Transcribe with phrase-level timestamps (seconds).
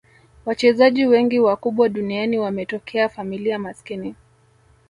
[0.45, 4.15] wachezaji wengi wakubwa duniani wametokea familia maskini